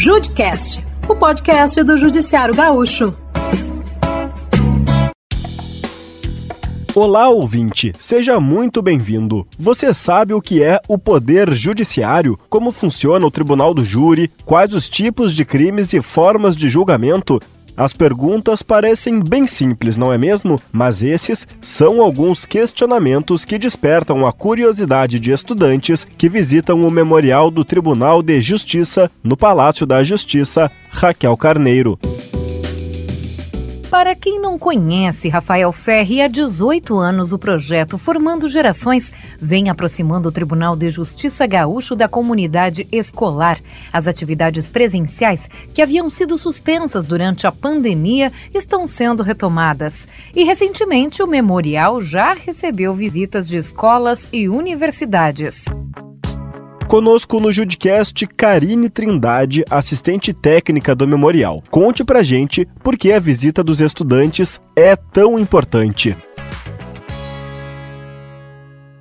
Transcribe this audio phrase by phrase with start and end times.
[0.00, 3.12] Judcast, o podcast do Judiciário Gaúcho.
[6.94, 7.92] Olá, ouvinte!
[7.98, 9.44] Seja muito bem-vindo.
[9.58, 12.38] Você sabe o que é o Poder Judiciário?
[12.48, 14.30] Como funciona o Tribunal do Júri?
[14.44, 17.40] Quais os tipos de crimes e formas de julgamento?
[17.78, 20.60] As perguntas parecem bem simples, não é mesmo?
[20.72, 27.52] Mas esses são alguns questionamentos que despertam a curiosidade de estudantes que visitam o Memorial
[27.52, 31.96] do Tribunal de Justiça no Palácio da Justiça Raquel Carneiro.
[33.88, 40.28] Para quem não conhece Rafael Ferri, há 18 anos o projeto Formando Gerações vem aproximando
[40.28, 43.60] o Tribunal de Justiça Gaúcho da comunidade escolar.
[43.92, 50.08] As atividades presenciais que haviam sido suspensas durante a pandemia estão sendo retomadas.
[50.34, 55.64] E recentemente o memorial já recebeu visitas de escolas e universidades.
[56.88, 61.62] Conosco no Judcast, Karine Trindade, assistente técnica do Memorial.
[61.70, 66.16] Conte pra gente por que a visita dos estudantes é tão importante.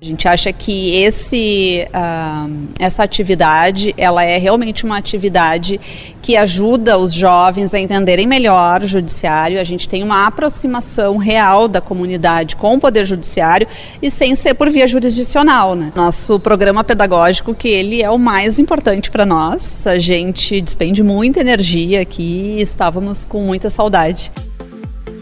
[0.00, 5.80] A gente acha que esse, uh, essa atividade ela é realmente uma atividade
[6.22, 9.60] que ajuda os jovens a entenderem melhor o judiciário.
[9.60, 13.66] A gente tem uma aproximação real da comunidade com o poder judiciário
[14.00, 15.74] e sem ser por via jurisdicional.
[15.74, 15.90] Né?
[15.96, 19.84] Nosso programa pedagógico que ele é o mais importante para nós.
[19.84, 24.30] A gente despende muita energia aqui e estávamos com muita saudade.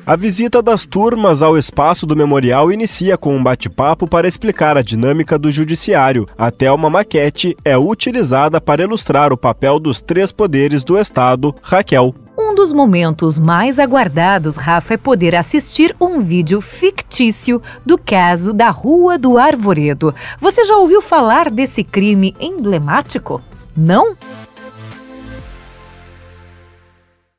[0.07, 4.81] A visita das turmas ao espaço do memorial inicia com um bate-papo para explicar a
[4.81, 6.29] dinâmica do judiciário.
[6.39, 11.53] Até uma maquete é utilizada para ilustrar o papel dos três poderes do Estado.
[11.61, 12.15] Raquel.
[12.39, 18.71] Um dos momentos mais aguardados, Rafa, é poder assistir um vídeo fictício do caso da
[18.71, 20.15] Rua do Arvoredo.
[20.41, 23.43] Você já ouviu falar desse crime emblemático?
[23.77, 24.15] Não?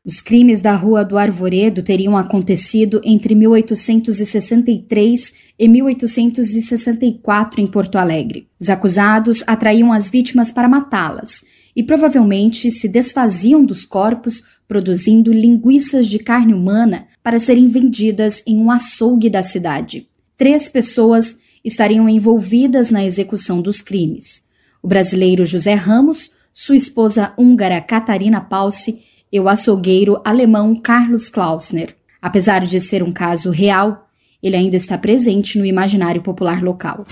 [0.08, 8.47] Os crimes da Rua do Arvoredo teriam acontecido entre 1863 e 1864 em Porto Alegre.
[8.57, 11.44] Os acusados atraíam as vítimas para matá-las
[11.75, 18.57] e provavelmente se desfaziam dos corpos, produzindo linguiças de carne humana para serem vendidas em
[18.62, 20.07] um açougue da cidade.
[20.38, 21.35] Três pessoas
[21.66, 24.44] estariam envolvidas na execução dos crimes:
[24.81, 29.01] o brasileiro José Ramos, sua esposa húngara Catarina Palse
[29.32, 31.96] e o açougueiro alemão Carlos Klausner.
[32.22, 34.08] Apesar de ser um caso real,
[34.42, 37.06] ele ainda está presente no imaginário popular local.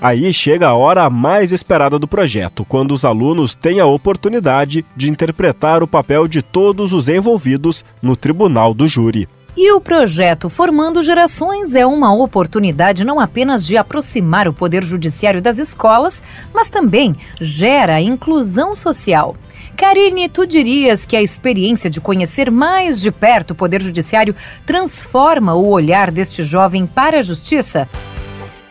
[0.00, 5.10] Aí chega a hora mais esperada do projeto, quando os alunos têm a oportunidade de
[5.10, 9.28] interpretar o papel de todos os envolvidos no tribunal do júri.
[9.56, 15.42] E o projeto Formando Gerações é uma oportunidade não apenas de aproximar o poder judiciário
[15.42, 16.22] das escolas,
[16.54, 19.36] mas também gera inclusão social.
[19.80, 24.36] Karine, tu dirias que a experiência de conhecer mais de perto o Poder Judiciário
[24.66, 27.88] transforma o olhar deste jovem para a justiça?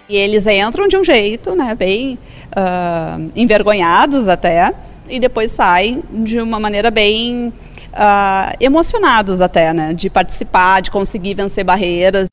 [0.07, 2.19] E eles entram de um jeito, né, bem
[2.51, 4.71] uh, envergonhados até,
[5.09, 11.33] e depois saem de uma maneira bem uh, emocionados até, né, de participar, de conseguir
[11.33, 12.27] vencer barreiras.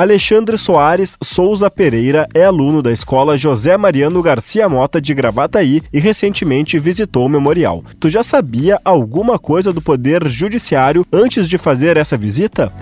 [0.00, 6.00] Alexandre Soares Souza Pereira é aluno da escola José Mariano Garcia Mota de Gravataí e
[6.00, 7.84] recentemente visitou o memorial.
[8.00, 12.72] Tu já sabia alguma coisa do Poder Judiciário antes de fazer essa visita?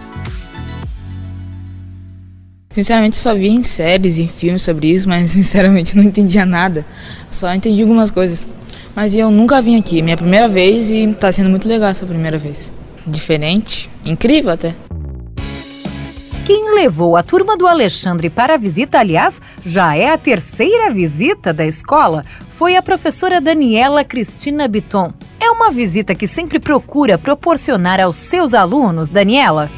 [2.70, 6.86] Sinceramente, só vi em séries, em filmes sobre isso, mas sinceramente não entendia nada.
[7.28, 8.46] Só entendi algumas coisas.
[8.94, 12.38] Mas eu nunca vim aqui, minha primeira vez e está sendo muito legal essa primeira
[12.38, 12.70] vez.
[13.04, 14.72] Diferente, incrível até.
[16.48, 21.52] Quem levou a turma do Alexandre para a visita, aliás, já é a terceira visita
[21.52, 22.24] da escola,
[22.56, 25.12] foi a professora Daniela Cristina Biton.
[25.38, 29.70] É uma visita que sempre procura proporcionar aos seus alunos, Daniela.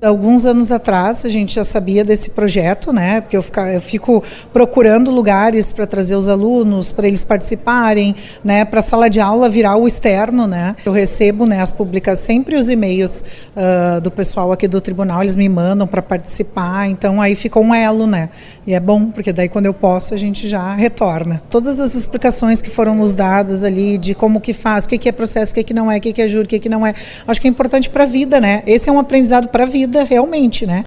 [0.00, 3.20] Alguns anos atrás a gente já sabia desse projeto, né?
[3.20, 4.22] Porque eu, fica, eu fico
[4.52, 8.14] procurando lugares para trazer os alunos, para eles participarem,
[8.44, 8.64] né?
[8.64, 10.76] Para a sala de aula virar o externo, né?
[10.86, 13.24] Eu recebo né, as publicações, sempre os e-mails
[13.56, 17.74] uh, do pessoal aqui do tribunal, eles me mandam para participar, então aí ficou um
[17.74, 18.28] elo, né?
[18.64, 21.42] E é bom, porque daí quando eu posso a gente já retorna.
[21.50, 25.08] Todas as explicações que foram nos dadas ali de como que faz, o que, que
[25.08, 26.68] é processo, o que, que não é, o que, que é júri, o que, que
[26.68, 26.94] não é,
[27.26, 28.62] acho que é importante para a vida, né?
[28.64, 30.84] Esse é um aprendizado para a vida vida realmente, né?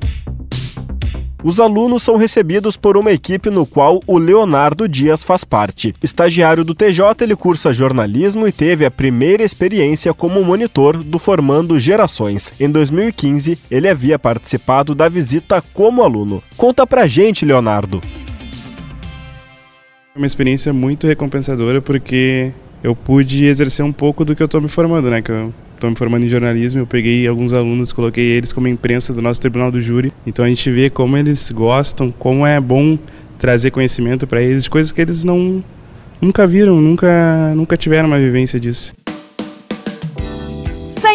[1.44, 5.92] Os alunos são recebidos por uma equipe no qual o Leonardo Dias faz parte.
[6.04, 11.80] Estagiário do TJ, ele cursa jornalismo e teve a primeira experiência como monitor do Formando
[11.80, 12.54] Gerações.
[12.60, 16.44] Em 2015, ele havia participado da visita como aluno.
[16.56, 18.00] Conta pra gente, Leonardo.
[20.16, 22.52] Uma experiência muito recompensadora porque
[22.84, 25.24] eu pude exercer um pouco do que eu estou me formando, né?
[25.24, 25.52] Que eu
[25.82, 29.42] estou me formando em jornalismo, eu peguei alguns alunos, coloquei eles como imprensa do nosso
[29.42, 30.14] Tribunal do Júri.
[30.28, 33.00] Então a gente vê como eles gostam, como é bom
[33.40, 35.64] trazer conhecimento para eles, coisas que eles não
[36.22, 38.94] nunca viram, nunca nunca tiveram uma vivência disso.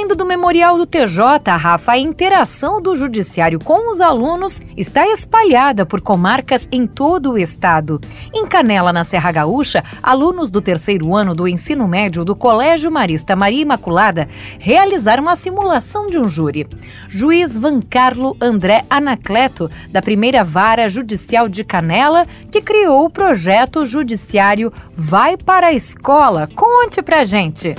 [0.06, 5.84] Saindo do Memorial do TJ, Rafa, a interação do Judiciário com os alunos está espalhada
[5.84, 8.00] por comarcas em todo o estado.
[8.32, 13.34] Em Canela, na Serra Gaúcha, alunos do terceiro ano do ensino médio do Colégio Marista
[13.34, 14.28] Maria Imaculada
[14.60, 16.68] realizaram uma simulação de um júri.
[17.08, 23.84] Juiz Van Carlo André Anacleto, da primeira vara judicial de Canela, que criou o projeto
[23.84, 26.48] judiciário Vai para a Escola.
[26.54, 27.74] Conte pra gente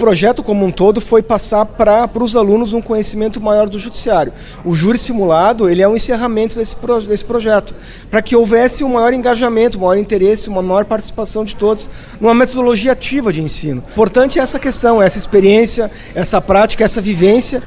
[0.00, 4.32] projeto como um todo foi passar para os alunos um conhecimento maior do judiciário.
[4.64, 7.74] O júri simulado ele é um encerramento desse, pro, desse projeto,
[8.10, 12.34] para que houvesse um maior engajamento, um maior interesse, uma maior participação de todos numa
[12.34, 13.84] metodologia ativa de ensino.
[13.90, 17.62] Importante é essa questão, essa experiência, essa prática, essa vivência.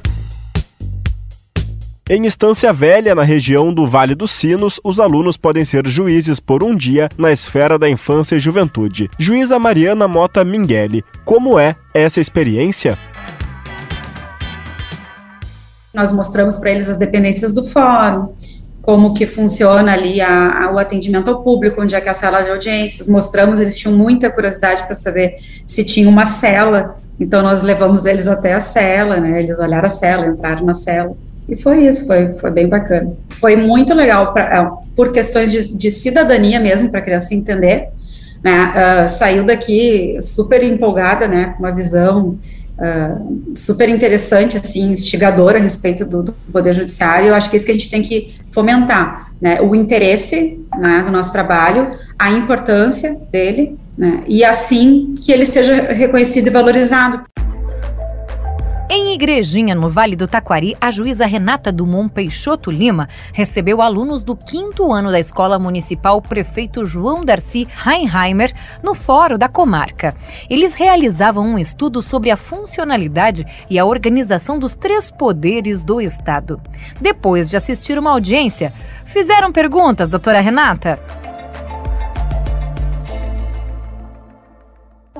[2.16, 6.64] Em Estância Velha, na região do Vale dos Sinos, os alunos podem ser juízes por
[6.64, 9.10] um dia na esfera da infância e juventude.
[9.18, 13.00] Juíza Mariana Mota Minguelli, como é essa experiência?
[15.92, 18.32] Nós mostramos para eles as dependências do fórum,
[18.84, 22.14] como que funciona ali a, a, o atendimento ao público, onde é que é a
[22.14, 27.42] sala de audiências, mostramos, eles tinham muita curiosidade para saber se tinha uma cela, então
[27.42, 31.18] nós levamos eles até a cela, né, eles olharam a cela, entraram na cela,
[31.48, 33.14] e foi isso, foi, foi bem bacana.
[33.30, 37.90] Foi muito legal pra, é, por questões de, de cidadania mesmo, para a criança entender.
[38.44, 38.74] Né?
[39.06, 42.38] Uh, saiu daqui super empolgada, né, com uma visão
[42.78, 47.28] uh, super interessante, assim, instigadora a respeito do, do, Poder Judiciário.
[47.28, 51.04] Eu acho que é isso que a gente tem que fomentar, né, o interesse né,
[51.06, 57.22] do nosso trabalho, a importância dele, né, e assim que ele seja reconhecido e valorizado.
[58.96, 64.36] Em Igrejinha, no Vale do Taquari, a juíza Renata Dumont Peixoto Lima recebeu alunos do
[64.36, 68.54] quinto ano da Escola Municipal Prefeito João Darcy Heinheimer
[68.84, 70.16] no Fórum da Comarca.
[70.48, 76.62] Eles realizavam um estudo sobre a funcionalidade e a organização dos três poderes do Estado.
[77.02, 78.72] Depois de assistir uma audiência,
[79.06, 81.00] fizeram perguntas, doutora Renata?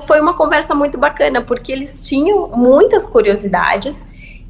[0.06, 4.04] Foi uma conversa muito bacana, porque eles tinham muitas curiosidades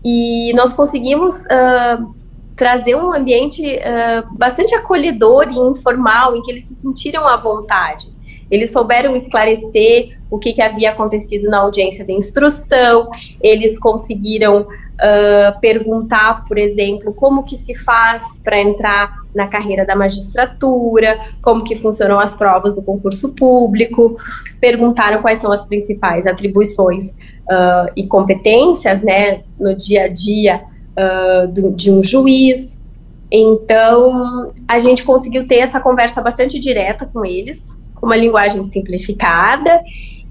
[0.04, 2.14] e nós conseguimos uh,
[2.54, 8.12] trazer um ambiente uh, bastante acolhedor e informal, em que eles se sentiram à vontade.
[8.50, 13.08] Eles souberam esclarecer o que, que havia acontecido na audiência de instrução,
[13.40, 19.96] eles conseguiram uh, perguntar, por exemplo, como que se faz para entrar na carreira da
[19.96, 24.16] magistratura, como que funcionam as provas do concurso público,
[24.60, 30.62] perguntaram quais são as principais atribuições uh, e competências, né, no dia a dia
[30.96, 32.88] uh, do, de um juiz.
[33.30, 39.82] Então, a gente conseguiu ter essa conversa bastante direta com eles, com uma linguagem simplificada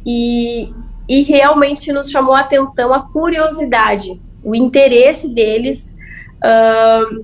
[0.06, 0.70] e,
[1.10, 5.93] e realmente nos chamou a atenção a curiosidade, o interesse deles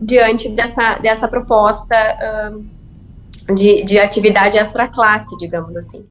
[0.01, 1.95] diante dessa, dessa proposta
[2.51, 6.05] uh, de, de atividade extra-classe, digamos assim.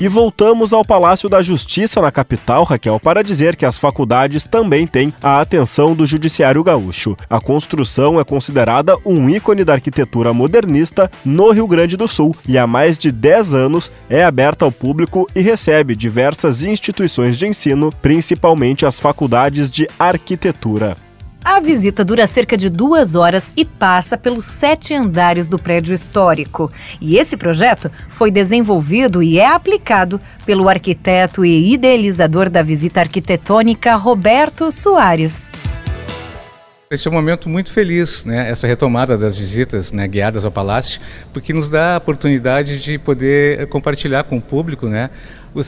[0.00, 4.86] E voltamos ao Palácio da Justiça na capital, Raquel, para dizer que as faculdades também
[4.86, 7.16] têm a atenção do Judiciário Gaúcho.
[7.28, 12.56] A construção é considerada um ícone da arquitetura modernista no Rio Grande do Sul e
[12.56, 17.92] há mais de 10 anos é aberta ao público e recebe diversas instituições de ensino,
[18.00, 21.07] principalmente as faculdades de arquitetura.
[21.50, 26.70] A visita dura cerca de duas horas e passa pelos sete andares do prédio histórico.
[27.00, 33.96] E esse projeto foi desenvolvido e é aplicado pelo arquiteto e idealizador da visita arquitetônica
[33.96, 35.50] Roberto Soares.
[36.90, 38.48] Esse é um momento muito feliz, né?
[38.48, 40.98] essa retomada das visitas né, guiadas ao Palácio,
[41.34, 45.10] porque nos dá a oportunidade de poder compartilhar com o público né,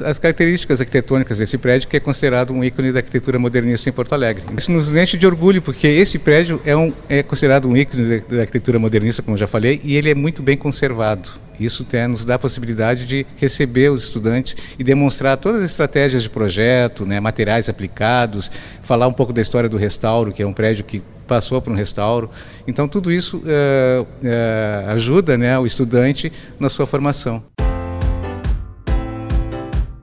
[0.03, 4.15] as características arquitetônicas desse prédio, que é considerado um ícone da arquitetura modernista em Porto
[4.15, 4.45] Alegre.
[4.57, 8.41] Isso nos enche de orgulho, porque esse prédio é, um, é considerado um ícone da
[8.41, 11.29] arquitetura modernista, como já falei, e ele é muito bem conservado.
[11.61, 16.23] Isso tem, nos dá a possibilidade de receber os estudantes e demonstrar todas as estratégias
[16.23, 18.51] de projeto, né, materiais aplicados,
[18.83, 21.77] falar um pouco da história do restauro, que é um prédio que passou por um
[21.77, 22.31] restauro.
[22.67, 27.45] Então, tudo isso é, é, ajuda né, o estudante na sua formação.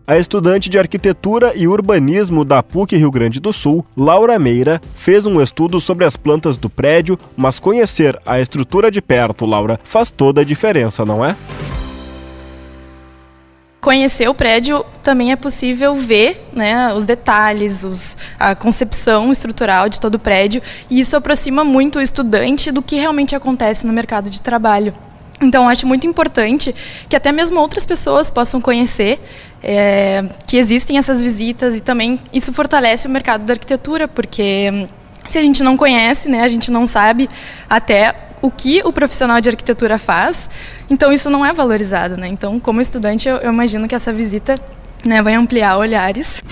[0.10, 5.26] A estudante de arquitetura e urbanismo da PUC Rio Grande do Sul, Laura Meira, fez
[5.26, 10.10] um estudo sobre as plantas do prédio, mas conhecer a estrutura de perto, Laura, faz
[10.10, 11.36] toda a diferença, não é?
[13.82, 19.98] conhecer o prédio também é possível ver né, os detalhes, os, a concepção estrutural de
[19.98, 24.30] todo o prédio, e isso aproxima muito o estudante do que realmente acontece no mercado
[24.30, 24.94] de trabalho.
[25.39, 26.74] Então, acho muito importante
[27.08, 29.22] que até mesmo outras pessoas possam conhecer
[29.62, 34.88] é, que existem essas visitas e também isso fortalece o mercado da arquitetura, porque hum,
[35.27, 37.29] se a gente não conhece, né, a gente não sabe
[37.70, 40.50] até o que o profissional de arquitetura faz,
[40.89, 42.17] então isso não é valorizado.
[42.17, 42.27] Né?
[42.27, 44.60] Então, como estudante, eu, eu imagino que essa visita
[45.06, 46.44] né, vai ampliar olhares.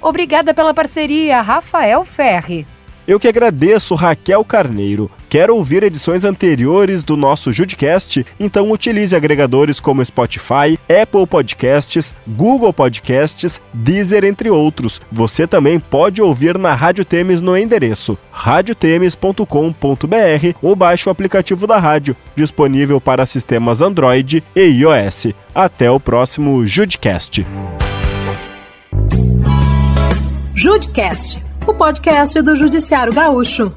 [0.02, 2.66] Obrigada pela parceria, Rafael Ferri.
[3.10, 5.10] Eu que agradeço, Raquel Carneiro.
[5.28, 8.24] Quer ouvir edições anteriores do nosso Judcast?
[8.40, 15.02] Então utilize agregadores como Spotify, Apple Podcasts, Google Podcasts, Deezer, entre outros.
[15.12, 19.46] Você também pode ouvir na Rádio Temes no endereço radiotemes.com.br
[20.62, 25.30] ou baixe o aplicativo da rádio, disponível para sistemas Android e iOS.
[25.56, 27.44] Até o próximo Judcast.
[30.54, 33.72] Judcast o podcast do Judiciário Gaúcho.